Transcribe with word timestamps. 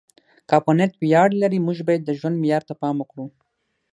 که 0.47 0.53
افغانیت 0.59 0.91
ویاړ 0.95 1.29
لري، 1.41 1.59
موږ 1.65 1.77
باید 1.87 2.01
د 2.05 2.09
ژوند 2.19 2.35
معیار 2.41 2.63
ته 2.69 2.73
پام 2.81 2.95
وکړو. 2.99 3.25